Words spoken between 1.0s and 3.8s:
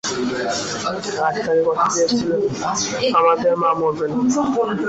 তাকে কথা দিয়েছিলে- আমাদের মা